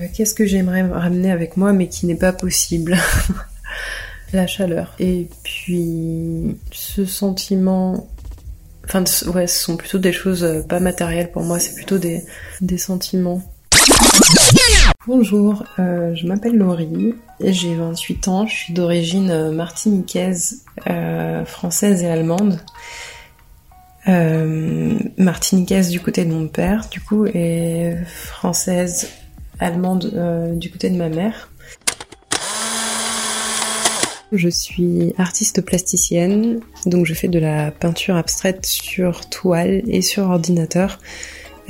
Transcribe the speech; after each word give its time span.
Euh, 0.00 0.06
qu'est-ce 0.14 0.34
que 0.34 0.44
j'aimerais 0.46 0.82
ramener 0.82 1.30
avec 1.30 1.56
moi 1.56 1.72
mais 1.72 1.88
qui 1.88 2.06
n'est 2.06 2.16
pas 2.16 2.32
possible? 2.32 2.96
La 4.32 4.46
chaleur. 4.46 4.94
Et 4.98 5.28
puis 5.44 6.56
ce 6.72 7.04
sentiment... 7.04 8.08
Enfin 8.84 9.04
ouais, 9.32 9.46
ce 9.46 9.64
sont 9.64 9.76
plutôt 9.76 9.98
des 9.98 10.12
choses 10.12 10.44
euh, 10.44 10.62
pas 10.62 10.78
matérielles 10.80 11.32
pour 11.32 11.42
moi, 11.42 11.58
c'est 11.58 11.74
plutôt 11.74 11.98
des, 11.98 12.22
des 12.60 12.78
sentiments. 12.78 13.42
Bonjour, 15.06 15.64
euh, 15.78 16.14
je 16.14 16.26
m'appelle 16.26 16.56
Laurie, 16.56 17.14
j'ai 17.40 17.74
28 17.74 18.28
ans, 18.28 18.46
je 18.46 18.54
suis 18.54 18.74
d'origine 18.74 19.50
martiniquaise, 19.50 20.64
française 21.44 22.02
et 22.02 22.08
allemande. 22.08 22.60
martiniquaise 25.16 25.90
du 25.90 26.00
côté 26.00 26.24
de 26.24 26.32
mon 26.32 26.48
père, 26.48 26.88
du 26.90 27.00
coup, 27.00 27.26
et 27.26 27.94
française 28.06 29.08
allemande 29.58 30.12
euh, 30.14 30.54
du 30.54 30.70
côté 30.70 30.90
de 30.90 30.96
ma 30.96 31.08
mère. 31.08 31.50
Je 34.32 34.48
suis 34.48 35.14
artiste 35.18 35.62
plasticienne, 35.62 36.60
donc 36.84 37.06
je 37.06 37.14
fais 37.14 37.28
de 37.28 37.38
la 37.38 37.70
peinture 37.70 38.16
abstraite 38.16 38.66
sur 38.66 39.28
toile 39.28 39.82
et 39.86 40.02
sur 40.02 40.24
ordinateur, 40.24 40.98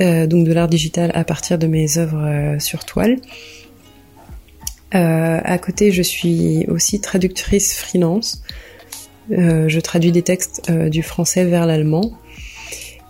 euh, 0.01 0.25
donc 0.25 0.45
de 0.45 0.53
l'art 0.53 0.67
digital 0.67 1.11
à 1.13 1.23
partir 1.23 1.59
de 1.59 1.67
mes 1.67 1.97
œuvres 1.97 2.25
euh, 2.25 2.59
sur 2.59 2.83
toile. 2.83 3.17
à 4.91 5.57
côté, 5.59 5.91
je 5.91 6.01
suis 6.01 6.65
aussi 6.67 6.99
traductrice 6.99 7.77
freelance. 7.77 8.41
je 9.29 9.79
traduis 9.79 10.11
des 10.11 10.23
textes 10.23 10.71
du 10.71 11.03
français 11.03 11.45
vers 11.45 11.65
l'allemand 11.67 12.17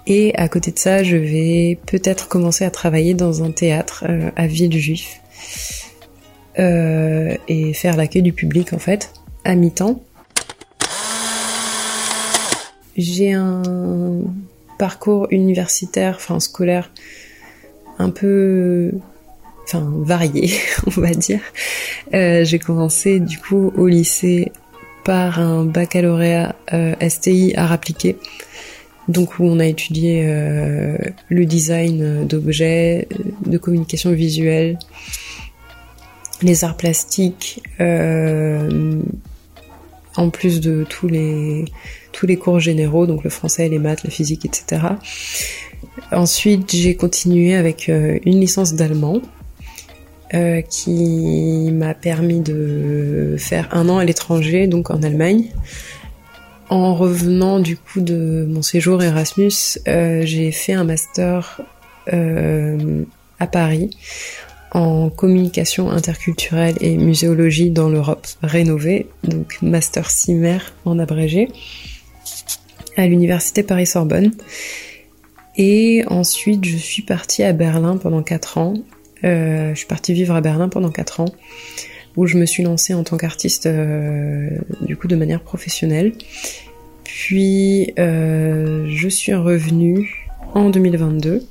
et 0.10 0.34
à 0.36 0.48
côté 0.48 0.72
de 0.72 0.80
ça, 0.80 1.04
je 1.04 1.18
vais 1.18 1.78
peut-être 1.86 2.30
commencer 2.30 2.64
à 2.64 2.72
travailler 2.72 3.14
dans 3.14 3.44
un 3.44 3.52
théâtre 3.52 4.06
euh, 4.08 4.32
à 4.38 4.48
Villejuif 4.48 5.20
euh, 6.60 7.36
et 7.50 7.74
faire 7.74 7.98
l'accueil 7.98 8.22
du 8.22 8.32
public 8.32 8.72
en 8.72 8.80
fait, 8.80 9.12
à 9.44 9.54
mi-temps. 9.56 10.02
J'ai 12.96 13.34
un 13.34 14.22
parcours 14.80 15.28
universitaire, 15.30 16.16
enfin 16.16 16.40
scolaire, 16.40 16.90
un 18.00 18.10
peu, 18.10 18.92
enfin 19.66 19.92
varié, 19.92 20.52
on 20.88 21.02
va 21.02 21.12
dire. 21.12 21.42
Euh, 22.14 22.46
j'ai 22.46 22.60
commencé 22.60 23.20
du 23.20 23.38
coup 23.40 23.74
au 23.76 23.88
lycée 23.88 24.54
par 25.04 25.42
un 25.42 25.66
baccalauréat 25.66 26.56
STI 27.10 27.54
à 27.58 27.72
appliqué 27.74 28.18
donc 29.08 29.40
où 29.40 29.46
on 29.46 29.60
a 29.60 29.66
étudié 29.66 30.24
euh, 30.26 30.98
le 31.30 31.46
design 31.46 32.26
d'objets, 32.28 33.08
de 33.46 33.58
communication 33.58 34.12
visuelle, 34.12 34.78
les 36.42 36.64
arts 36.64 36.78
plastiques, 36.78 37.64
euh, 37.80 39.02
en 40.16 40.30
plus 40.30 40.60
de 40.60 40.86
tous 40.88 41.08
les 41.08 41.66
tous 42.12 42.26
les 42.26 42.38
cours 42.38 42.60
généraux, 42.60 43.06
donc 43.06 43.24
le 43.24 43.30
français, 43.30 43.70
les 43.70 43.78
maths, 43.78 44.04
la 44.04 44.10
physique, 44.10 44.46
etc. 44.46 44.82
Ensuite, 46.12 46.76
j'ai 46.76 46.96
continué 46.96 47.54
avec 47.56 47.90
euh, 47.90 48.18
une 48.26 48.40
licence 48.40 48.74
d'allemand 48.74 49.22
qui 50.70 51.72
m'a 51.72 51.94
permis 51.94 52.42
de 52.42 53.38
faire 53.40 53.70
un 53.72 53.88
an 53.88 53.98
à 53.98 54.04
l'étranger, 54.04 54.68
donc 54.68 54.92
en 54.92 55.02
Allemagne. 55.02 55.46
En 56.70 56.96
revenant 56.96 57.60
du 57.60 57.78
coup 57.78 58.02
de 58.02 58.46
mon 58.50 58.62
séjour 58.62 59.02
Erasmus, 59.02 59.80
euh, 59.88 60.24
j'ai 60.26 60.52
fait 60.52 60.74
un 60.74 60.84
master 60.84 61.62
euh, 62.12 63.04
à 63.40 63.48
Paris 63.48 63.96
en 64.72 65.10
communication 65.10 65.90
interculturelle 65.90 66.76
et 66.82 66.98
muséologie 66.98 67.70
dans 67.70 67.88
l'Europe 67.88 68.28
rénovée, 68.44 69.08
donc 69.24 69.60
master 69.62 70.12
CIMER 70.12 70.60
en 70.84 71.00
abrégé, 71.00 71.48
à 72.98 73.08
l'université 73.08 73.64
Paris-Sorbonne. 73.64 74.34
Et 75.56 76.04
ensuite, 76.08 76.66
je 76.66 76.76
suis 76.76 77.02
partie 77.02 77.44
à 77.44 77.54
Berlin 77.54 77.96
pendant 77.96 78.22
4 78.22 78.58
ans. 78.58 78.74
Euh, 79.24 79.70
je 79.70 79.78
suis 79.78 79.88
partie 79.88 80.14
vivre 80.14 80.36
à 80.36 80.42
Berlin 80.42 80.68
pendant 80.68 80.92
4 80.92 81.22
ans 81.22 81.34
où 82.18 82.26
je 82.26 82.38
me 82.38 82.46
suis 82.46 82.64
lancée 82.64 82.94
en 82.96 83.04
tant 83.04 83.16
qu'artiste 83.16 83.68
euh, 83.68 84.50
du 84.82 84.98
coup 84.98 85.08
de 85.08 85.16
manière 85.16 85.40
professionnelle. 85.40 86.14
Puis 87.04 87.94
euh, 88.00 88.86
je 88.90 89.08
suis 89.08 89.34
revenue 89.34 90.28
en 90.54 90.70
2022 90.70 91.48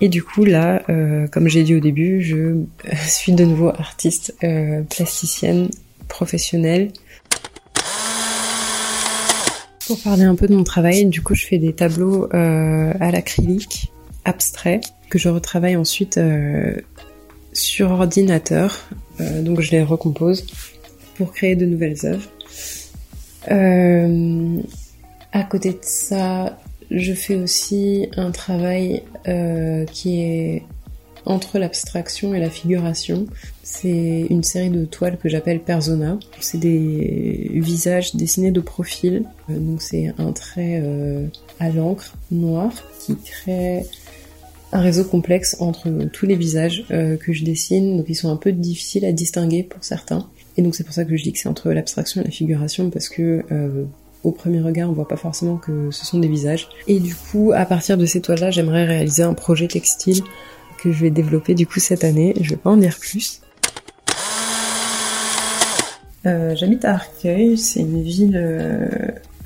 et 0.00 0.08
du 0.08 0.22
coup 0.22 0.44
là, 0.44 0.82
euh, 0.88 1.28
comme 1.28 1.48
j'ai 1.48 1.62
dit 1.62 1.74
au 1.74 1.80
début, 1.80 2.22
je 2.22 2.56
suis 3.06 3.32
de 3.32 3.44
nouveau 3.44 3.68
artiste 3.68 4.34
plasticienne 4.90 5.68
professionnelle. 6.08 6.90
Pour 9.86 10.00
parler 10.00 10.24
un 10.24 10.34
peu 10.34 10.48
de 10.48 10.54
mon 10.54 10.64
travail, 10.64 11.04
du 11.04 11.20
coup 11.20 11.34
je 11.34 11.44
fais 11.44 11.58
des 11.58 11.74
tableaux 11.74 12.26
à 12.32 13.10
l'acrylique 13.10 13.92
abstrait 14.24 14.80
que 15.10 15.18
je 15.18 15.28
retravaille 15.28 15.76
ensuite 15.76 16.18
sur 17.54 17.90
ordinateur 17.92 18.86
euh, 19.20 19.42
donc 19.42 19.60
je 19.60 19.70
les 19.70 19.82
recompose 19.82 20.46
pour 21.16 21.32
créer 21.32 21.56
de 21.56 21.66
nouvelles 21.66 22.04
œuvres. 22.04 22.28
Euh, 23.50 24.60
à 25.32 25.42
côté 25.44 25.72
de 25.72 25.78
ça, 25.82 26.58
je 26.90 27.12
fais 27.12 27.36
aussi 27.36 28.08
un 28.16 28.30
travail 28.30 29.02
euh, 29.28 29.84
qui 29.86 30.20
est 30.20 30.62
entre 31.26 31.58
l'abstraction 31.58 32.34
et 32.34 32.40
la 32.40 32.50
figuration. 32.50 33.26
C'est 33.62 34.26
une 34.28 34.42
série 34.42 34.68
de 34.68 34.84
toiles 34.84 35.16
que 35.16 35.28
j'appelle 35.28 35.60
persona. 35.60 36.18
C'est 36.40 36.58
des 36.58 37.50
visages 37.54 38.14
dessinés 38.14 38.50
de 38.50 38.60
profil. 38.60 39.24
donc 39.48 39.80
c'est 39.80 40.12
un 40.18 40.32
trait 40.32 40.82
à 41.60 41.70
l'encre 41.70 42.14
noir 42.30 42.70
qui 43.00 43.16
crée 43.16 43.84
un 44.74 44.80
réseau 44.80 45.04
complexe 45.04 45.56
entre 45.60 45.88
tous 46.12 46.26
les 46.26 46.34
visages 46.34 46.84
euh, 46.90 47.16
que 47.16 47.32
je 47.32 47.44
dessine, 47.44 47.96
donc 47.96 48.06
ils 48.08 48.16
sont 48.16 48.28
un 48.28 48.36
peu 48.36 48.50
difficiles 48.50 49.04
à 49.04 49.12
distinguer 49.12 49.62
pour 49.62 49.82
certains. 49.84 50.26
Et 50.56 50.62
donc 50.62 50.74
c'est 50.74 50.82
pour 50.82 50.92
ça 50.92 51.04
que 51.04 51.16
je 51.16 51.22
dis 51.22 51.32
que 51.32 51.38
c'est 51.38 51.48
entre 51.48 51.70
l'abstraction 51.70 52.20
et 52.20 52.24
la 52.24 52.30
figuration, 52.32 52.90
parce 52.90 53.08
que 53.08 53.44
euh, 53.52 53.84
au 54.24 54.32
premier 54.32 54.60
regard 54.60 54.90
on 54.90 54.92
voit 54.92 55.06
pas 55.06 55.16
forcément 55.16 55.56
que 55.56 55.92
ce 55.92 56.04
sont 56.04 56.18
des 56.18 56.26
visages. 56.26 56.68
Et 56.88 56.98
du 56.98 57.14
coup, 57.14 57.52
à 57.54 57.64
partir 57.66 57.96
de 57.96 58.04
ces 58.04 58.20
toiles-là, 58.20 58.50
j'aimerais 58.50 58.84
réaliser 58.84 59.22
un 59.22 59.34
projet 59.34 59.68
textile 59.68 60.22
que 60.82 60.90
je 60.90 61.00
vais 61.02 61.10
développer 61.10 61.54
du 61.54 61.68
coup 61.68 61.78
cette 61.78 62.02
année. 62.02 62.34
Je 62.40 62.50
vais 62.50 62.56
pas 62.56 62.70
en 62.70 62.76
dire 62.76 62.98
plus. 62.98 63.40
Euh, 66.26 66.56
J'habite 66.56 66.84
à 66.84 66.94
Arcueil, 66.94 67.56
c'est 67.58 67.80
une 67.80 68.02
ville 68.02 68.34
euh, 68.34 68.88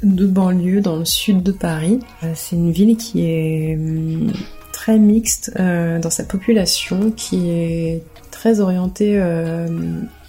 de 0.03 0.27
banlieue 0.27 0.81
dans 0.81 0.97
le 0.97 1.05
sud 1.05 1.43
de 1.43 1.53
Paris. 1.53 2.01
c'est 2.35 2.57
une 2.57 2.71
ville 2.71 2.97
qui 2.97 3.27
est 3.27 3.77
hum, 3.77 4.33
très 4.79 4.97
mixte 5.01 5.51
euh, 5.59 5.99
dans 5.99 6.09
sa 6.09 6.23
population 6.23 7.11
qui 7.11 7.51
est 7.51 8.05
très 8.31 8.61
orientée 8.61 9.15
euh, 9.17 9.67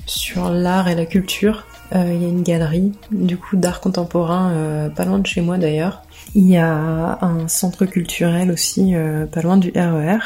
sur 0.07 0.49
l'art 0.49 0.87
et 0.87 0.95
la 0.95 1.05
culture. 1.05 1.67
Euh, 1.93 2.11
il 2.11 2.23
y 2.23 2.25
a 2.25 2.29
une 2.29 2.41
galerie 2.41 2.91
du 3.11 3.37
coup 3.37 3.57
d'art 3.57 3.79
contemporain 3.79 4.89
pas 4.95 5.05
loin 5.05 5.19
de 5.19 5.27
chez 5.27 5.41
moi 5.41 5.59
d'ailleurs. 5.59 6.01
Il 6.33 6.47
y 6.47 6.57
a 6.57 7.19
un 7.21 7.47
centre 7.47 7.85
culturel 7.85 8.49
aussi 8.49 8.95
pas 9.31 9.41
loin 9.41 9.57
du 9.57 9.71
RER. 9.75 10.17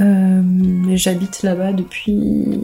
E 0.00 0.42
j'habite 0.94 1.42
là-bas 1.42 1.72
depuis 1.72 2.60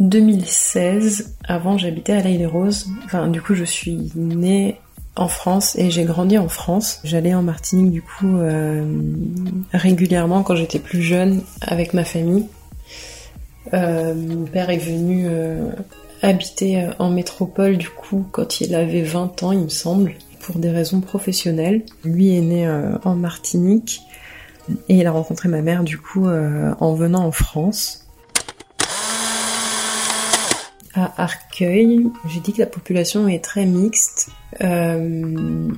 2016. 0.00 1.36
Avant, 1.44 1.78
j'habitais 1.78 2.12
à 2.12 2.22
l'Aïle 2.22 2.46
Rose. 2.46 2.86
Enfin, 3.06 3.28
du 3.28 3.40
coup, 3.40 3.54
je 3.54 3.64
suis 3.64 4.12
née 4.14 4.78
en 5.18 5.28
France 5.28 5.76
et 5.76 5.90
j'ai 5.90 6.04
grandi 6.04 6.38
en 6.38 6.48
France. 6.48 7.00
J'allais 7.04 7.34
en 7.34 7.42
Martinique 7.42 7.90
du 7.90 8.02
coup 8.02 8.38
euh, 8.38 8.84
régulièrement 9.72 10.42
quand 10.42 10.54
j'étais 10.54 10.78
plus 10.78 11.02
jeune 11.02 11.42
avec 11.60 11.92
ma 11.92 12.04
famille. 12.04 12.46
Euh, 13.74 14.14
mon 14.14 14.46
père 14.46 14.70
est 14.70 14.78
venu 14.78 15.26
euh, 15.28 15.70
habiter 16.22 16.88
en 16.98 17.10
métropole 17.10 17.76
du 17.76 17.90
coup 17.90 18.26
quand 18.30 18.60
il 18.60 18.74
avait 18.74 19.02
20 19.02 19.42
ans 19.42 19.52
il 19.52 19.60
me 19.60 19.68
semble 19.68 20.14
pour 20.40 20.56
des 20.56 20.70
raisons 20.70 21.00
professionnelles. 21.00 21.82
Lui 22.04 22.36
est 22.36 22.40
né 22.40 22.68
en 23.04 23.14
Martinique 23.14 24.02
et 24.88 24.96
il 24.96 25.06
a 25.06 25.10
rencontré 25.10 25.48
ma 25.48 25.62
mère 25.62 25.84
du 25.84 25.98
coup 25.98 26.26
en 26.28 26.94
venant 26.94 27.24
en 27.24 27.32
France 27.32 28.07
Arcueil, 31.16 32.06
j'ai 32.28 32.40
dit 32.40 32.52
que 32.52 32.60
la 32.60 32.66
population 32.66 33.28
est 33.28 33.42
très 33.42 33.66
mixte. 33.66 34.30
Euh, 34.60 35.68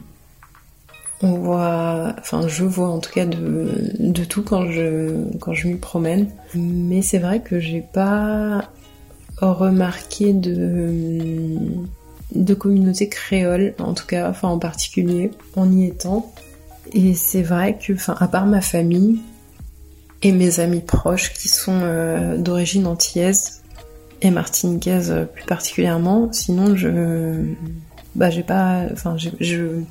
on 1.22 1.34
voit, 1.34 2.14
enfin 2.18 2.48
je 2.48 2.64
vois 2.64 2.88
en 2.88 2.98
tout 2.98 3.12
cas 3.12 3.26
de, 3.26 4.24
tout 4.24 4.42
quand 4.42 4.70
je, 4.70 5.36
quand 5.38 5.52
je 5.52 5.68
m'y 5.68 5.76
promène. 5.76 6.28
Mais 6.54 7.02
c'est 7.02 7.18
vrai 7.18 7.40
que 7.40 7.60
j'ai 7.60 7.82
pas 7.82 8.70
remarqué 9.38 10.32
de, 10.32 11.56
de 12.34 12.54
communauté 12.54 13.08
créole, 13.08 13.74
en 13.78 13.94
tout 13.94 14.06
cas, 14.06 14.28
enfin 14.30 14.48
en 14.48 14.58
particulier, 14.58 15.30
en 15.56 15.70
y 15.70 15.86
étant. 15.86 16.32
Et 16.92 17.14
c'est 17.14 17.42
vrai 17.42 17.78
que, 17.78 17.92
enfin, 17.92 18.16
à 18.18 18.26
part 18.26 18.46
ma 18.46 18.60
famille, 18.60 19.20
et 20.22 20.32
mes 20.32 20.60
amis 20.60 20.80
proches 20.80 21.32
qui 21.32 21.48
sont 21.48 21.80
euh, 21.82 22.36
d'origine 22.36 22.86
antillaise 22.86 23.62
et 24.22 24.30
martiniquaise 24.30 25.26
plus 25.34 25.44
particulièrement. 25.44 26.32
Sinon, 26.32 26.76
je, 26.76 27.34
bah, 28.14 28.30
j'ai 28.30 28.42
pas, 28.42 28.84
enfin, 28.92 29.16
je, 29.16 29.30
je, 29.40 29.82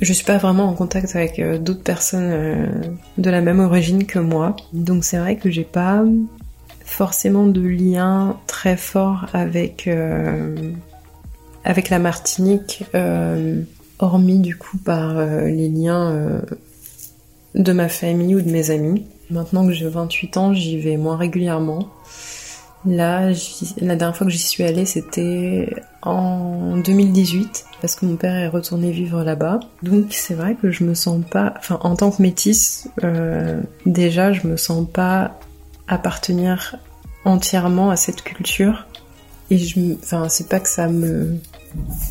je 0.00 0.12
suis 0.12 0.24
pas 0.24 0.38
vraiment 0.38 0.64
en 0.64 0.74
contact 0.74 1.14
avec 1.16 1.38
euh, 1.38 1.58
d'autres 1.58 1.82
personnes 1.82 2.30
euh, 2.30 2.66
de 3.18 3.30
la 3.30 3.40
même 3.40 3.60
origine 3.60 4.06
que 4.06 4.18
moi. 4.18 4.56
Donc 4.72 5.04
c'est 5.04 5.18
vrai 5.18 5.36
que 5.36 5.50
j'ai 5.50 5.64
pas 5.64 6.04
forcément 6.84 7.46
de 7.46 7.60
lien 7.60 8.36
très 8.46 8.76
fort 8.76 9.26
avec 9.32 9.88
avec 11.64 11.88
la 11.88 12.00
Martinique, 12.00 12.82
hormis 14.00 14.40
du 14.40 14.56
coup 14.56 14.76
par 14.76 15.24
les 15.44 15.68
liens 15.68 16.42
de 17.54 17.72
ma 17.72 17.88
famille 17.88 18.34
ou 18.34 18.40
de 18.40 18.50
mes 18.50 18.70
amis. 18.70 19.04
Maintenant 19.30 19.66
que 19.66 19.72
j'ai 19.72 19.88
28 19.88 20.36
ans, 20.36 20.52
j'y 20.52 20.78
vais 20.78 20.96
moins 20.96 21.16
régulièrement. 21.16 21.88
Là, 22.86 23.30
la 23.78 23.96
dernière 23.96 24.16
fois 24.16 24.26
que 24.26 24.32
j'y 24.32 24.38
suis 24.38 24.64
allée, 24.64 24.86
c'était 24.86 25.68
en 26.00 26.78
2018, 26.78 27.66
parce 27.82 27.94
que 27.94 28.06
mon 28.06 28.16
père 28.16 28.34
est 28.34 28.48
retourné 28.48 28.90
vivre 28.90 29.22
là-bas. 29.22 29.60
Donc 29.82 30.06
c'est 30.10 30.34
vrai 30.34 30.56
que 30.60 30.70
je 30.70 30.84
me 30.84 30.94
sens 30.94 31.22
pas, 31.30 31.52
enfin 31.58 31.78
en 31.82 31.94
tant 31.94 32.10
que 32.10 32.22
métisse, 32.22 32.88
euh, 33.04 33.60
déjà 33.84 34.32
je 34.32 34.46
me 34.46 34.56
sens 34.56 34.86
pas 34.90 35.38
appartenir 35.88 36.76
entièrement 37.26 37.90
à 37.90 37.96
cette 37.96 38.22
culture. 38.22 38.86
Et 39.50 39.58
je, 39.58 39.78
enfin 40.02 40.30
c'est 40.30 40.48
pas 40.48 40.60
que 40.60 40.68
ça 40.68 40.88
me 40.88 41.36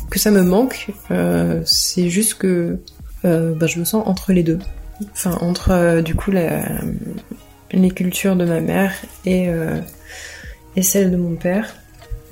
que 0.08 0.20
ça 0.20 0.30
me 0.30 0.42
manque, 0.42 0.92
euh, 1.10 1.62
c'est 1.64 2.10
juste 2.10 2.34
que 2.34 2.78
bah, 3.24 3.66
je 3.66 3.80
me 3.80 3.84
sens 3.84 4.06
entre 4.06 4.32
les 4.32 4.42
deux 4.42 4.58
enfin 5.12 5.36
entre 5.42 6.00
du 6.00 6.14
coup 6.14 6.30
les 6.30 7.90
cultures 7.90 8.36
de 8.36 8.44
ma 8.44 8.60
mère 8.60 8.92
et, 9.26 9.50
et 10.76 10.82
celles 10.82 11.10
de 11.10 11.16
mon 11.16 11.36
père. 11.36 11.74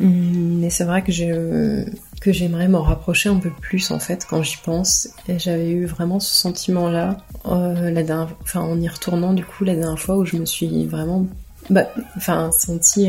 Mm, 0.00 0.60
mais 0.60 0.70
c'est 0.70 0.84
vrai 0.84 1.02
que 1.02 1.12
euh, 1.22 1.84
que 2.20 2.32
j'aimerais 2.32 2.68
m'en 2.68 2.82
rapprocher 2.82 3.28
un 3.28 3.36
peu 3.36 3.50
plus 3.50 3.90
en 3.90 3.98
fait 3.98 4.26
quand 4.28 4.42
j'y 4.42 4.56
pense. 4.64 5.08
Et 5.28 5.38
j'avais 5.38 5.70
eu 5.70 5.86
vraiment 5.86 6.20
ce 6.20 6.34
sentiment-là 6.34 7.18
la 7.44 8.02
dernière, 8.02 8.28
enfin 8.42 8.60
en 8.60 8.78
y 8.80 8.88
retournant 8.88 9.32
du 9.32 9.44
coup 9.44 9.64
la 9.64 9.74
dernière 9.74 9.98
fois 9.98 10.16
où 10.16 10.24
je 10.24 10.36
me 10.36 10.44
suis 10.44 10.86
vraiment, 10.86 11.26
bah, 11.70 11.88
enfin 12.16 12.50
senti 12.52 13.08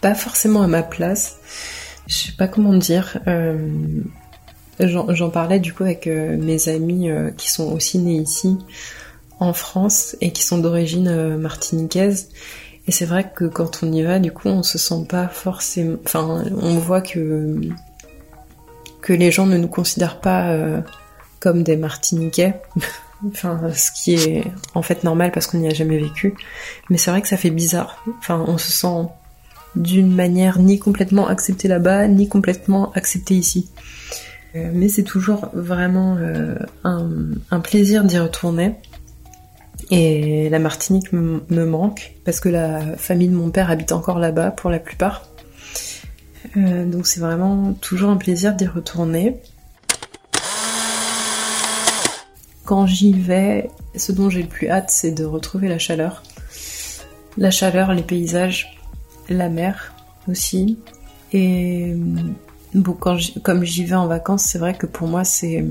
pas 0.00 0.14
forcément 0.14 0.62
à 0.62 0.66
ma 0.66 0.82
place. 0.82 1.36
Je 2.06 2.14
sais 2.14 2.32
pas 2.32 2.48
comment 2.48 2.74
dire. 2.74 3.18
J'en 4.80 5.30
parlais 5.30 5.60
du 5.60 5.72
coup 5.72 5.84
avec 5.84 6.06
euh, 6.06 6.36
mes 6.36 6.68
amis 6.68 7.10
euh, 7.10 7.30
qui 7.30 7.50
sont 7.50 7.72
aussi 7.72 7.98
nés 7.98 8.16
ici 8.16 8.56
en 9.38 9.52
France 9.52 10.16
et 10.20 10.32
qui 10.32 10.42
sont 10.42 10.58
d'origine 10.58 11.08
euh, 11.08 11.36
martiniquaise. 11.36 12.30
Et 12.86 12.92
c'est 12.92 13.06
vrai 13.06 13.30
que 13.34 13.44
quand 13.44 13.82
on 13.82 13.92
y 13.92 14.02
va, 14.02 14.18
du 14.18 14.30
coup, 14.30 14.48
on 14.48 14.62
se 14.62 14.78
sent 14.78 15.06
pas 15.08 15.28
forcément. 15.28 15.96
Enfin, 16.04 16.44
on 16.60 16.78
voit 16.78 17.00
que 17.00 17.60
que 19.00 19.12
les 19.12 19.30
gens 19.30 19.46
ne 19.46 19.56
nous 19.58 19.68
considèrent 19.68 20.20
pas 20.20 20.54
comme 21.40 21.62
des 21.62 21.76
Martiniquais. 21.76 22.54
enfin, 23.26 23.60
ce 23.74 23.90
qui 23.92 24.14
est 24.14 24.44
en 24.74 24.82
fait 24.82 25.04
normal 25.04 25.30
parce 25.32 25.46
qu'on 25.46 25.58
n'y 25.58 25.68
a 25.68 25.74
jamais 25.74 25.98
vécu. 25.98 26.34
Mais 26.90 26.98
c'est 26.98 27.10
vrai 27.10 27.22
que 27.22 27.28
ça 27.28 27.36
fait 27.36 27.50
bizarre. 27.50 28.02
Enfin, 28.18 28.44
on 28.46 28.58
se 28.58 28.72
sent 28.72 29.08
d'une 29.76 30.14
manière 30.14 30.58
ni 30.58 30.78
complètement 30.78 31.26
accepté 31.26 31.68
là-bas, 31.68 32.06
ni 32.08 32.28
complètement 32.28 32.92
accepté 32.92 33.34
ici. 33.34 33.68
Euh, 34.54 34.70
mais 34.72 34.88
c'est 34.88 35.02
toujours 35.02 35.48
vraiment 35.52 36.16
euh, 36.16 36.54
un, 36.84 37.60
plaisir 37.60 38.04
d'y 38.04 38.18
retourner. 38.18 38.74
Et 39.96 40.48
la 40.48 40.58
Martinique 40.58 41.12
me 41.12 41.64
manque 41.64 42.14
parce 42.24 42.40
que 42.40 42.48
la 42.48 42.96
famille 42.96 43.28
de 43.28 43.36
mon 43.36 43.50
père 43.50 43.70
habite 43.70 43.92
encore 43.92 44.18
là-bas 44.18 44.50
pour 44.50 44.68
la 44.68 44.80
plupart. 44.80 45.28
Euh, 46.56 46.84
donc 46.84 47.06
c'est 47.06 47.20
vraiment 47.20 47.74
toujours 47.74 48.10
un 48.10 48.16
plaisir 48.16 48.54
d'y 48.54 48.66
retourner. 48.66 49.36
Quand 52.64 52.88
j'y 52.88 53.12
vais, 53.12 53.70
ce 53.94 54.10
dont 54.10 54.30
j'ai 54.30 54.42
le 54.42 54.48
plus 54.48 54.68
hâte, 54.68 54.90
c'est 54.90 55.12
de 55.12 55.24
retrouver 55.24 55.68
la 55.68 55.78
chaleur. 55.78 56.24
La 57.38 57.52
chaleur, 57.52 57.94
les 57.94 58.02
paysages, 58.02 58.76
la 59.28 59.48
mer 59.48 59.94
aussi. 60.26 60.76
Et 61.32 61.94
comme 63.44 63.62
j'y 63.62 63.84
vais 63.84 63.94
en 63.94 64.08
vacances, 64.08 64.42
c'est 64.42 64.58
vrai 64.58 64.74
que 64.74 64.86
pour 64.86 65.06
moi 65.06 65.22
c'est 65.22 65.64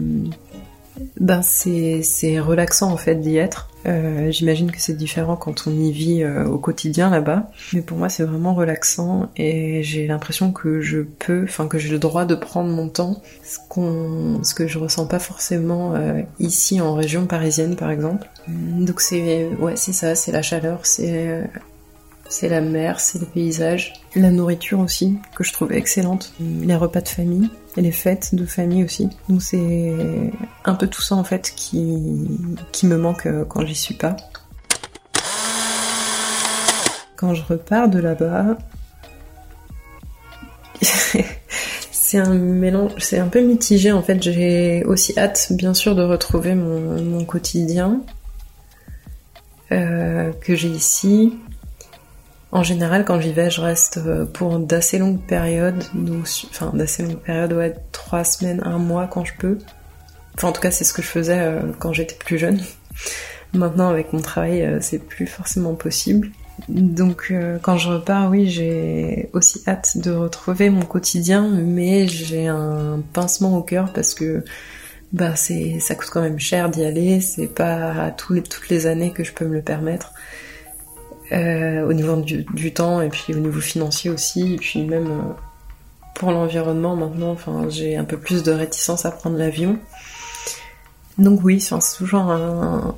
ben 1.20 1.42
c'est 1.42 2.40
relaxant 2.40 2.92
en 2.92 2.98
fait 2.98 3.16
d'y 3.16 3.38
être. 3.38 3.70
Euh, 3.86 4.32
J'imagine 4.32 4.72
que 4.72 4.80
c'est 4.80 4.96
différent 4.96 5.36
quand 5.36 5.68
on 5.68 5.72
y 5.72 5.92
vit 5.92 6.24
euh, 6.24 6.46
au 6.46 6.58
quotidien 6.58 7.10
là-bas, 7.10 7.50
mais 7.74 7.82
pour 7.82 7.98
moi 7.98 8.10
c'est 8.10 8.24
vraiment 8.24 8.54
relaxant 8.54 9.30
et 9.36 9.84
j'ai 9.84 10.08
l'impression 10.08 10.52
que 10.52 10.82
je 10.82 11.02
peux, 11.02 11.44
enfin 11.44 11.68
que 11.68 11.78
j'ai 11.78 11.90
le 11.90 12.00
droit 12.00 12.26
de 12.26 12.36
prendre 12.36 12.70
mon 12.70 12.88
temps, 12.88 13.22
ce 13.44 13.58
ce 14.44 14.54
que 14.54 14.68
je 14.68 14.80
ressens 14.80 15.08
pas 15.08 15.20
forcément 15.20 15.96
euh, 15.96 16.22
ici 16.40 16.80
en 16.80 16.94
région 16.94 17.26
parisienne 17.26 17.76
par 17.76 17.92
exemple. 17.92 18.28
Donc 18.48 19.02
c'est 19.02 19.48
ouais 19.60 19.76
c'est 19.76 19.94
ça, 19.94 20.16
c'est 20.16 20.32
la 20.32 20.42
chaleur, 20.42 20.86
c'est 20.86 21.44
c'est 22.30 22.50
la 22.50 22.62
mer, 22.62 23.00
c'est 23.00 23.20
les 23.20 23.26
paysages, 23.26 23.94
la 24.16 24.32
nourriture 24.32 24.80
aussi, 24.80 25.18
que 25.36 25.44
je 25.44 25.54
trouve 25.54 25.72
excellente, 25.72 26.34
les 26.40 26.76
repas 26.76 27.02
de 27.02 27.10
famille 27.10 27.50
et 27.78 27.82
les 27.82 27.92
fêtes 27.92 28.34
de 28.34 28.46
famille 28.46 28.84
aussi. 28.84 29.10
Donc 29.30 29.42
c'est 29.42 30.32
un 30.66 30.76
peu 30.76 30.88
tout 30.88 31.02
ça 31.02 31.16
en 31.16 31.24
fait 31.24 31.54
qui, 31.56 32.28
qui 32.72 32.88
me 32.88 32.98
manque 32.98 33.26
euh, 33.26 33.46
quand 33.46 33.66
j'y 33.66 33.76
suis 33.76 33.96
pas. 33.96 34.16
Quand 37.16 37.34
je 37.34 37.44
repars 37.44 37.90
de 37.90 38.00
là-bas, 38.00 38.58
c'est 41.92 42.18
un 42.18 42.34
mélange, 42.34 42.92
c'est 42.98 43.20
un 43.20 43.28
peu 43.28 43.42
mitigé 43.42 43.92
en 43.92 44.02
fait. 44.02 44.22
J'ai 44.22 44.84
aussi 44.86 45.18
hâte, 45.18 45.48
bien 45.52 45.74
sûr, 45.74 45.96
de 45.96 46.04
retrouver 46.04 46.56
mon, 46.56 47.24
quotidien 47.26 48.02
euh, 49.72 50.32
que 50.42 50.56
j'ai 50.56 50.68
ici, 50.68 51.34
en 52.54 52.62
général, 52.62 53.04
quand 53.04 53.20
j'y 53.20 53.34
vais, 53.34 53.50
je 53.50 53.62
reste 53.62 53.98
euh, 53.98 54.26
pour 54.26 54.60
d'assez 54.60 55.00
longues 55.00 55.20
périodes, 55.20 55.84
donc, 55.96 56.28
enfin 56.52 56.72
d'assez 56.76 57.02
longues 57.02 57.18
périodes, 57.18 57.52
ouais, 57.54 57.76
trois 57.92 58.24
semaines, 58.24 58.62
un 58.64 58.78
mois 58.78 59.08
quand 59.08 59.26
je 59.26 59.34
peux. 59.40 59.58
Enfin, 60.36 60.50
en 60.50 60.52
tout 60.52 60.62
cas, 60.62 60.70
c'est 60.70 60.84
ce 60.84 60.94
que 60.94 61.02
je 61.02 61.08
faisais 61.08 61.40
euh, 61.40 61.62
quand 61.80 61.94
j'étais 61.94 62.16
plus 62.16 62.38
jeune. 62.38 62.62
Maintenant, 63.54 63.90
avec 63.90 64.14
mon 64.14 64.22
travail, 64.22 64.62
euh, 64.62 64.78
c'est 64.82 65.00
plus 65.00 65.26
forcément 65.26 65.74
possible. 65.74 66.30
Donc, 66.70 67.34
quand 67.64 67.78
je 67.78 67.90
repars, 67.90 68.30
oui, 68.30 68.48
j'ai 68.48 69.32
aussi 69.34 69.64
hâte 69.68 69.98
de 69.98 70.12
retrouver 70.12 70.70
mon 70.70 70.84
quotidien, 70.84 71.50
mais 71.50 72.08
j'ai 72.08 72.46
un 72.46 73.02
pincement 73.14 73.58
au 73.58 73.64
cœur 73.64 73.92
parce 73.92 74.14
que 74.14 74.44
bah 75.12 75.36
c'est 75.36 75.80
ça 75.80 75.96
coûte 75.96 76.10
quand 76.12 76.22
même 76.22 76.38
cher 76.38 76.70
d'y 76.70 76.86
aller. 76.86 77.22
C'est 77.22 77.48
pas 77.48 78.12
toutes 78.12 78.70
les 78.70 78.86
années 78.86 79.12
que 79.12 79.24
je 79.24 79.34
peux 79.34 79.46
me 79.46 79.56
le 79.56 79.64
permettre. 79.64 80.14
Euh, 81.34 81.88
au 81.88 81.94
niveau 81.94 82.16
du, 82.18 82.74
temps 82.74 83.02
et 83.02 83.10
puis 83.10 83.34
au 83.34 83.40
niveau 83.40 83.60
financier 83.60 84.12
aussi, 84.12 84.54
et 84.54 84.58
puis 84.58 84.84
même 84.84 85.08
euh, 85.08 85.34
pour 86.14 86.32
l'environnement 86.32 86.96
maintenant, 86.96 87.32
enfin 87.32 87.66
j'ai 87.70 87.96
un 87.96 88.04
peu 88.04 88.18
plus 88.18 88.44
de 88.44 88.52
réticence 88.52 89.06
à 89.06 89.12
prendre 89.12 89.38
l'avion. 89.38 89.80
Donc 91.18 91.40
oui, 91.44 91.60
c'est 91.60 91.76
toujours 91.98 92.30
un, 92.30 92.94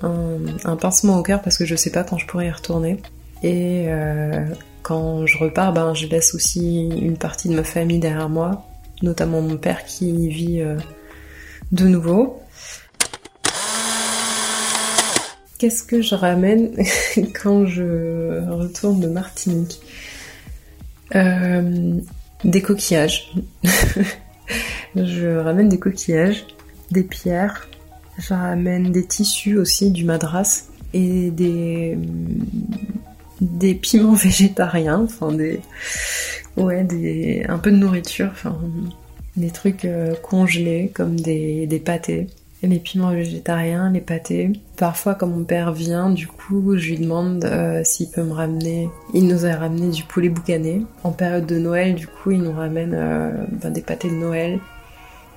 pincement 0.82 1.20
au 1.20 1.24
cœur 1.24 1.42
parce 1.42 1.58
que 1.58 1.66
je 1.66 1.76
sais 1.76 1.92
pas 1.92 2.04
quand 2.04 2.18
je 2.18 2.26
pourrai 2.26 2.48
y 2.48 2.52
retourner. 2.52 3.02
Et 3.42 3.86
euh, 3.88 4.46
quand 4.84 5.26
je 5.26 5.38
repars, 5.38 5.72
ben 5.72 5.94
je 5.94 6.08
laisse 6.08 6.36
aussi 6.36 6.88
une 6.90 7.18
partie 7.18 7.48
de 7.48 7.56
ma 7.56 7.64
famille 7.64 8.00
derrière 8.00 8.30
moi, 8.30 8.66
notamment 9.02 9.42
mon 9.42 9.58
père 9.58 9.86
qui 9.86 10.28
vit 10.28 10.62
de 11.72 11.88
nouveau. 11.88 12.42
Qu'est-ce 15.66 15.82
que 15.82 16.00
je 16.00 16.14
ramène 16.14 16.76
quand 17.42 17.66
je 17.66 18.48
retourne 18.52 19.00
de 19.00 19.08
Martinique 19.08 19.80
euh, 21.16 22.00
Des 22.44 22.62
coquillages. 22.62 23.34
je 24.96 25.38
ramène 25.38 25.68
des 25.68 25.80
coquillages, 25.80 26.46
des 26.92 27.02
pierres. 27.02 27.68
Je 28.20 28.36
ramène 28.36 28.92
des 28.92 29.08
tissus 29.08 29.58
aussi, 29.58 29.90
du 29.90 30.06
madras 30.06 30.66
et 30.94 31.32
des 31.32 31.98
des 33.42 33.74
piments 33.74 34.14
végétariens, 34.28 35.02
enfin 35.06 35.36
ouais 36.58 36.84
des 36.84 37.44
un 37.50 37.58
peu 37.58 37.72
de 37.72 37.78
nourriture, 37.78 38.30
enfin 38.32 38.56
des 39.36 39.50
trucs 39.50 39.86
euh, 39.86 40.14
congelés 40.22 40.92
comme 40.94 41.20
des 41.20 41.66
des 41.66 41.80
pâtés 41.80 42.28
les 42.68 42.80
piments 42.80 43.12
végétariens, 43.12 43.92
les 43.92 44.02
pâtés. 44.02 44.52
Parfois, 44.78 45.16
quand 45.16 45.28
mon 45.28 45.44
père 45.44 45.72
vient, 45.72 46.10
du 46.10 46.28
coup, 46.28 46.78
je 46.78 46.90
lui 46.90 46.98
demande 46.98 47.46
euh, 47.46 47.82
s'il 47.84 48.10
peut 48.10 48.24
me 48.24 48.34
ramener. 48.34 48.90
Il 49.14 49.28
nous 49.28 49.46
a 49.46 49.56
ramené 49.56 49.90
du 49.90 50.04
poulet 50.04 50.30
boucané. 50.30 50.86
En 51.04 51.12
période 51.12 51.46
de 51.46 51.58
Noël, 51.58 51.96
du 51.96 52.08
coup, 52.08 52.32
il 52.32 52.42
nous 52.42 52.52
ramène 52.52 52.94
euh, 52.94 53.32
ben, 53.52 53.72
des 53.72 53.82
pâtés 53.82 54.10
de 54.10 54.16
Noël, 54.16 54.60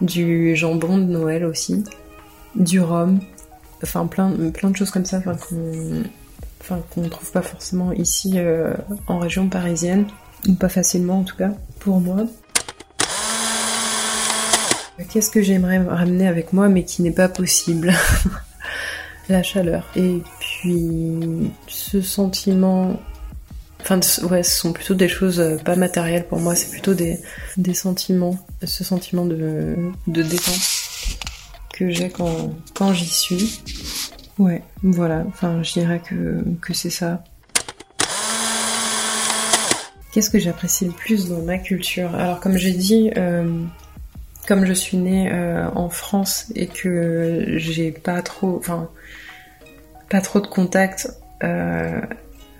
du 0.00 0.56
jambon 0.56 0.98
de 0.98 1.04
Noël 1.04 1.44
aussi, 1.44 1.84
du 2.54 2.80
rhum 2.80 3.20
enfin 3.82 4.06
plein, 4.06 4.30
de 4.30 4.76
choses 4.76 4.90
comme 4.90 5.04
ça, 5.04 5.18
enfin 5.18 5.36
qu'on 5.36 6.02
qu'on 6.90 7.08
trouve 7.08 7.32
pas 7.32 7.42
forcément 7.42 7.92
ici 7.92 8.34
euh, 8.36 8.74
en 9.06 9.18
région 9.18 9.48
parisienne, 9.48 10.06
ou 10.48 10.54
pas 10.54 10.68
facilement 10.68 11.20
en 11.20 11.24
tout 11.24 11.36
cas, 11.36 11.52
pour 11.78 12.00
moi. 12.00 12.26
Qu'est-ce 15.08 15.30
que 15.30 15.42
j'aimerais 15.42 15.78
ramener 15.78 16.26
avec 16.26 16.52
moi 16.52 16.68
mais 16.68 16.84
qui 16.84 17.02
n'est 17.02 17.12
pas 17.12 17.28
possible? 17.28 17.92
La 19.28 19.42
chaleur. 19.42 19.86
Et 19.94 20.22
puis 20.40 21.50
ce 21.66 22.00
sentiment 22.00 22.98
Enfin, 23.80 24.00
ouais, 24.28 24.42
ce 24.42 24.60
sont 24.60 24.72
plutôt 24.72 24.94
des 24.94 25.08
choses 25.08 25.38
euh, 25.40 25.56
pas 25.56 25.76
matérielles 25.76 26.26
pour 26.26 26.40
moi, 26.40 26.54
c'est 26.56 26.68
plutôt 26.68 26.94
des, 26.94 27.20
des 27.56 27.74
sentiments, 27.74 28.36
ce 28.64 28.82
sentiment 28.82 29.24
de, 29.24 29.76
de 30.08 30.22
détente 30.22 30.60
que 31.72 31.88
j'ai 31.88 32.10
quand, 32.10 32.52
quand 32.74 32.92
j'y 32.92 33.06
suis. 33.06 33.62
Ouais, 34.36 34.62
voilà, 34.82 35.24
enfin, 35.28 35.62
je 35.62 35.74
dirais 35.74 36.02
que, 36.04 36.44
que 36.60 36.74
c'est 36.74 36.90
ça. 36.90 37.22
Qu'est-ce 40.12 40.30
que 40.30 40.40
j'apprécie 40.40 40.86
le 40.86 40.92
plus 40.92 41.28
dans 41.28 41.42
ma 41.42 41.58
culture? 41.58 42.12
Alors, 42.14 42.40
comme 42.40 42.56
j'ai 42.56 42.72
dit, 42.72 43.12
euh, 43.16 43.62
comme 44.48 44.64
je 44.64 44.72
suis 44.72 44.96
née 44.96 45.30
euh, 45.30 45.68
en 45.74 45.90
France 45.90 46.50
et 46.56 46.68
que 46.68 47.44
j'ai 47.58 47.92
pas 47.92 48.22
trop, 48.22 48.56
enfin, 48.56 48.88
pas 50.08 50.22
trop 50.22 50.40
de 50.40 50.46
contact 50.46 51.10
euh, 51.44 52.00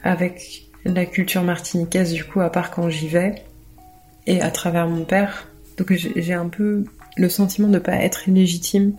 avec 0.02 0.66
la 0.84 1.06
culture 1.06 1.42
martiniquaise 1.42 2.12
du 2.12 2.24
coup 2.24 2.42
à 2.42 2.52
part 2.52 2.70
quand 2.70 2.90
j'y 2.90 3.08
vais 3.08 3.42
et 4.26 4.42
à 4.42 4.50
travers 4.50 4.86
mon 4.86 5.06
père. 5.06 5.48
Donc 5.78 5.94
j'ai 5.94 6.34
un 6.34 6.48
peu 6.50 6.84
le 7.16 7.28
sentiment 7.30 7.68
de 7.68 7.78
pas 7.78 7.94
être 7.94 8.24
légitime 8.26 8.92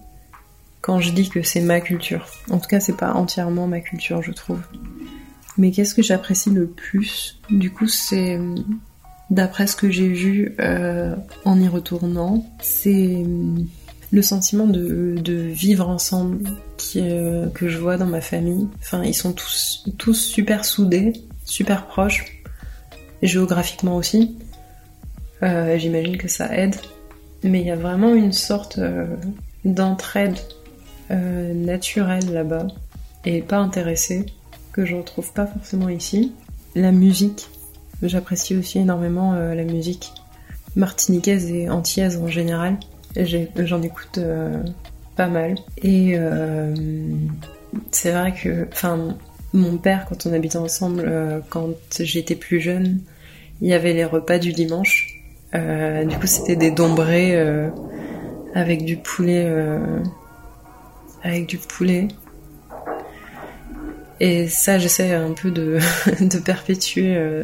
quand 0.82 1.00
je 1.00 1.12
dis 1.12 1.30
que 1.30 1.44
c'est 1.44 1.62
ma 1.62 1.82
culture. 1.82 2.26
En 2.50 2.58
tout 2.58 2.68
cas, 2.68 2.80
c'est 2.80 2.98
pas 2.98 3.14
entièrement 3.14 3.68
ma 3.68 3.82
culture, 3.82 4.24
je 4.24 4.32
trouve. 4.32 4.62
Mais 5.58 5.70
qu'est-ce 5.70 5.94
que 5.94 6.02
j'apprécie 6.02 6.50
le 6.50 6.66
plus 6.66 7.40
Du 7.52 7.70
coup, 7.70 7.88
c'est 7.88 8.40
d'après 9.30 9.68
ce 9.68 9.76
que 9.76 9.90
j'ai 9.90 10.08
vu 10.08 10.56
euh, 10.60 11.16
en 11.46 11.60
y 11.60 11.68
retournant, 11.68 12.46
c'est 12.62 13.24
le 14.12 14.22
sentiment 14.22 14.66
de, 14.66 15.22
vivre 15.52 15.88
ensemble 15.88 16.50
euh, 16.96 17.48
que 17.50 17.68
je 17.68 17.78
vois 17.78 17.98
dans 17.98 18.08
ma 18.08 18.22
famille. 18.22 18.68
Enfin, 18.80 19.04
ils 19.04 19.14
sont 19.14 19.34
tous, 19.34 20.16
super 20.16 20.66
soudés 20.66 21.14
super 21.46 21.88
proches, 21.88 22.44
géographiquement 23.24 23.96
aussi. 23.96 24.38
Euh, 25.42 25.80
j'imagine 25.80 26.18
que 26.18 26.28
ça 26.28 26.56
aide. 26.56 26.76
Mais 27.44 27.62
il 27.62 27.68
y 27.68 27.72
a 27.72 27.76
vraiment 27.76 28.14
une 28.14 28.34
sorte 28.34 28.80
d'entraide 29.64 30.38
naturelle 31.10 32.34
là-bas 32.34 32.68
et 33.26 33.42
pas 33.42 33.58
intéressée 33.58 34.26
que 34.74 34.86
je 34.86 34.96
retrouve 34.96 35.32
pas 35.34 35.48
forcément 35.48 35.90
ici. 35.90 36.34
La 36.76 36.92
musique, 36.92 37.48
j'apprécie 38.04 38.56
aussi 38.56 38.80
énormément 38.80 39.34
la 39.34 39.64
musique 39.64 40.14
martiniquaise 40.76 41.52
et 41.52 41.70
antillaise 41.70 42.18
en 42.18 42.28
général. 42.28 42.78
J'en 43.16 43.82
écoute 43.82 44.20
pas 45.16 45.28
mal. 45.28 45.56
Et 45.84 46.18
c'est 47.92 48.12
vrai 48.12 48.34
que, 48.34 48.68
enfin, 48.72 49.18
mon 49.54 49.78
père, 49.78 50.06
quand 50.08 50.26
on 50.26 50.34
habitait 50.34 50.58
ensemble, 50.58 51.04
euh, 51.06 51.40
quand 51.50 51.70
j'étais 52.00 52.36
plus 52.36 52.60
jeune, 52.60 53.00
il 53.62 53.68
y 53.68 53.74
avait 53.74 53.94
les 53.94 54.06
repas 54.06 54.38
du 54.38 54.54
dimanche. 54.54 55.22
Euh, 55.56 56.06
du 56.06 56.16
coup, 56.18 56.28
c'était 56.28 56.56
des 56.56 56.72
dombrés 56.72 57.36
euh, 57.36 57.70
avec 58.54 58.86
du 58.86 58.98
poulet, 58.98 59.52
avec 61.24 61.48
du 61.48 61.58
poulet. 61.58 62.08
Et 64.20 64.48
ça, 64.48 64.78
j'essaie 64.78 65.14
un 65.14 65.32
peu 65.32 65.50
de, 65.50 65.80
de 66.22 66.38
perpétuer 66.38 67.44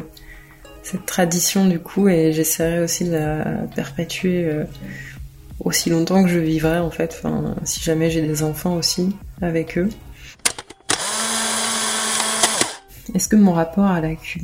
cette 0.86 1.04
tradition 1.04 1.66
du 1.66 1.80
coup, 1.80 2.08
et 2.08 2.32
j'essaierai 2.32 2.80
aussi 2.80 3.04
de 3.06 3.12
la 3.12 3.44
perpétuer 3.74 4.48
aussi 5.58 5.90
longtemps 5.90 6.22
que 6.22 6.28
je 6.28 6.38
vivrai 6.38 6.78
en 6.78 6.92
fait. 6.92 7.20
Si 7.64 7.80
jamais 7.80 8.08
j'ai 8.08 8.22
des 8.22 8.44
enfants 8.44 8.76
aussi 8.76 9.16
avec 9.42 9.76
eux. 9.78 9.88
Est-ce 13.14 13.26
que 13.26 13.34
mon 13.34 13.52
rapport 13.52 13.86
à, 13.86 14.00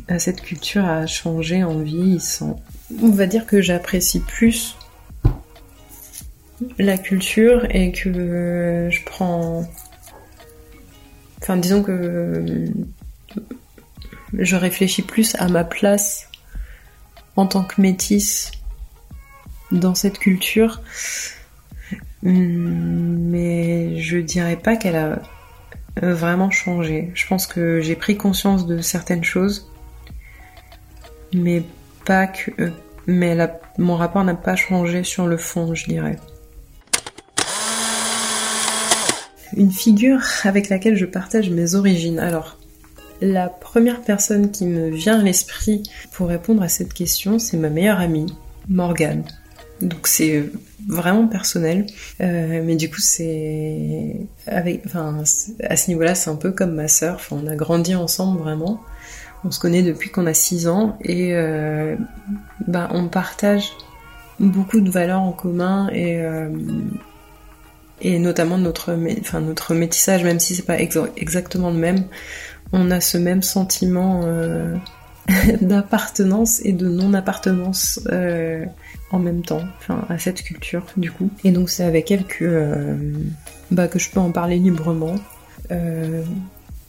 à 0.08 0.18
cette 0.18 0.40
culture 0.40 0.84
a 0.84 1.06
changé 1.06 1.62
en 1.62 1.78
vieillissant 1.78 2.58
On 3.00 3.10
va 3.10 3.26
dire 3.26 3.46
que 3.46 3.62
j'apprécie 3.62 4.18
plus 4.18 4.76
la 6.78 6.98
culture 6.98 7.66
et 7.70 7.92
que 7.92 8.88
je 8.90 9.04
prends... 9.04 9.64
Enfin, 11.40 11.56
disons 11.56 11.84
que 11.84 12.66
je 14.32 14.56
réfléchis 14.56 15.02
plus 15.02 15.36
à 15.38 15.46
ma 15.46 15.62
place 15.62 16.28
en 17.36 17.46
tant 17.46 17.64
que 17.64 17.80
métisse 17.80 18.52
dans 19.70 19.94
cette 19.94 20.18
culture. 20.18 20.80
Mais 22.22 23.98
je 24.00 24.18
dirais 24.18 24.56
pas 24.56 24.76
qu'elle 24.76 24.96
a 24.96 25.18
euh, 26.02 26.14
vraiment 26.14 26.50
changé. 26.50 27.10
Je 27.14 27.26
pense 27.26 27.46
que 27.46 27.80
j'ai 27.80 27.96
pris 27.96 28.16
conscience 28.16 28.66
de 28.66 28.80
certaines 28.80 29.24
choses, 29.24 29.70
mais 31.34 31.62
pas 32.04 32.26
que. 32.26 32.50
Euh, 32.60 32.70
mais 33.06 33.36
mon 33.78 33.96
rapport 33.96 34.22
n'a 34.22 34.34
pas 34.34 34.54
changé 34.54 35.02
sur 35.02 35.26
le 35.26 35.36
fond, 35.36 35.74
je 35.74 35.86
dirais. 35.86 36.16
Une 39.56 39.72
figure 39.72 40.20
avec 40.44 40.68
laquelle 40.68 40.96
je 40.96 41.04
partage 41.04 41.50
mes 41.50 41.74
origines. 41.74 42.20
Alors, 42.20 42.56
la 43.22 43.48
première 43.48 44.02
personne 44.02 44.50
qui 44.50 44.66
me 44.66 44.90
vient 44.90 45.20
à 45.20 45.22
l'esprit 45.22 45.84
pour 46.10 46.28
répondre 46.28 46.62
à 46.62 46.68
cette 46.68 46.92
question, 46.92 47.38
c'est 47.38 47.56
ma 47.56 47.70
meilleure 47.70 48.00
amie, 48.00 48.34
Morgane. 48.68 49.24
Donc 49.80 50.06
c'est 50.06 50.44
vraiment 50.88 51.26
personnel, 51.26 51.86
euh, 52.20 52.62
mais 52.64 52.76
du 52.76 52.88
coup 52.90 53.00
c'est 53.00 54.16
enfin 54.84 55.22
à 55.62 55.76
ce 55.76 55.88
niveau-là 55.88 56.14
c'est 56.14 56.30
un 56.30 56.36
peu 56.36 56.52
comme 56.52 56.74
ma 56.74 56.88
sœur. 56.88 57.14
Enfin, 57.16 57.40
on 57.42 57.46
a 57.46 57.56
grandi 57.56 57.94
ensemble 57.94 58.40
vraiment. 58.40 58.80
On 59.44 59.50
se 59.50 59.58
connaît 59.58 59.82
depuis 59.82 60.10
qu'on 60.10 60.26
a 60.26 60.34
6 60.34 60.68
ans 60.68 60.96
et 61.00 61.34
euh, 61.34 61.96
bah, 62.68 62.88
on 62.92 63.08
partage 63.08 63.72
beaucoup 64.38 64.80
de 64.80 64.90
valeurs 64.90 65.20
en 65.20 65.32
commun 65.32 65.88
et 65.92 66.20
euh, 66.20 66.48
et 68.02 68.18
notamment 68.18 68.58
notre 68.58 68.94
enfin 69.20 69.40
notre 69.40 69.74
métissage 69.74 70.24
même 70.24 70.40
si 70.40 70.54
c'est 70.54 70.66
pas 70.66 70.78
exactement 70.78 71.70
le 71.70 71.76
même 71.76 72.04
on 72.72 72.90
a 72.90 73.00
ce 73.00 73.16
même 73.16 73.42
sentiment 73.42 74.22
d'appartenance 75.60 76.60
et 76.64 76.72
de 76.72 76.88
non-appartenance 76.88 78.00
euh, 78.10 78.64
en 79.10 79.18
même 79.18 79.42
temps, 79.42 79.62
enfin 79.78 80.04
à 80.08 80.18
cette 80.18 80.42
culture 80.42 80.84
du 80.96 81.10
coup. 81.10 81.30
Et 81.44 81.52
donc 81.52 81.70
c'est 81.70 81.84
avec 81.84 82.10
elle 82.10 82.24
que, 82.24 82.44
euh, 82.44 82.96
bah, 83.70 83.88
que 83.88 83.98
je 83.98 84.10
peux 84.10 84.20
en 84.20 84.32
parler 84.32 84.56
librement. 84.58 85.14
Euh, 85.70 86.22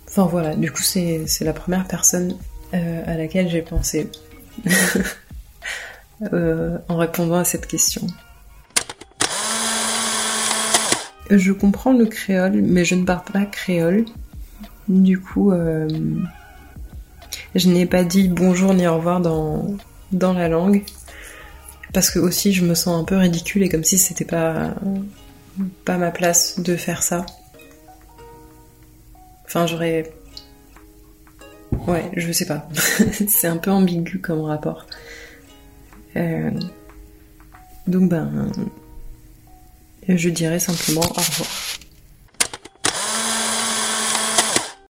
enfin 0.07 0.25
voilà, 0.25 0.55
du 0.55 0.71
coup 0.71 0.81
c'est 0.81 1.25
la 1.41 1.53
première 1.53 1.87
personne 1.87 2.35
à 2.71 3.15
laquelle 3.17 3.49
j'ai 3.49 3.61
pensé 3.61 4.09
en 6.31 6.97
répondant 6.97 7.37
à 7.37 7.43
cette 7.43 7.67
question. 7.67 8.07
Je 11.37 11.51
comprends 11.51 11.93
le 11.93 12.05
créole, 12.05 12.61
mais 12.61 12.85
je 12.85 12.95
ne 12.95 13.05
parle 13.05 13.23
pas 13.31 13.45
créole. 13.45 14.05
Du 14.87 15.19
coup, 15.19 15.51
je 17.55 17.69
n'ai 17.69 17.85
pas 17.85 18.03
dit 18.03 18.27
bonjour 18.27 18.73
ni 18.73 18.87
au 18.87 18.97
revoir 18.97 19.19
dans, 19.19 19.75
dans 20.11 20.33
la 20.33 20.47
langue. 20.47 20.83
Parce 21.93 22.09
que 22.09 22.19
aussi 22.19 22.53
je 22.53 22.65
me 22.65 22.73
sens 22.73 22.99
un 22.99 23.03
peu 23.03 23.17
ridicule 23.17 23.63
et 23.63 23.69
comme 23.69 23.83
si 23.83 23.97
c'était 23.97 24.25
pas, 24.25 24.73
pas 25.85 25.97
ma 25.97 26.11
place 26.11 26.59
de 26.59 26.75
faire 26.75 27.03
ça. 27.03 27.25
Enfin, 29.45 29.67
j'aurais. 29.67 30.11
Ouais, 31.87 32.09
je 32.15 32.31
sais 32.31 32.45
pas. 32.45 32.67
C'est 33.27 33.47
un 33.47 33.57
peu 33.57 33.69
ambigu 33.69 34.19
comme 34.19 34.41
rapport. 34.41 34.87
Euh, 36.15 36.49
donc 37.85 38.09
ben. 38.09 38.51
Je 40.07 40.29
dirais 40.29 40.59
simplement 40.59 41.01
au 41.01 41.13
revoir. 41.13 41.62